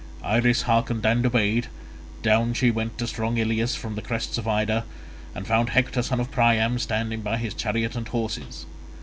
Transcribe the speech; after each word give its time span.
Iris 0.23 0.63
hearkened 0.63 1.05
and 1.05 1.23
obeyed. 1.27 1.67
Down 2.23 2.55
she 2.55 2.71
went 2.71 2.97
to 2.97 3.05
strong 3.05 3.37
Ilius 3.37 3.75
from 3.75 3.93
the 3.93 4.01
crests 4.01 4.39
of 4.39 4.47
Ida, 4.47 4.83
and 5.35 5.45
found 5.45 5.69
Hector 5.69 6.01
son 6.01 6.19
of 6.19 6.31
Priam 6.31 6.79
standing 6.79 7.21
by 7.21 7.37
his 7.37 7.53
chariot 7.53 7.95
and 7.95 8.07
horses. 8.07 8.65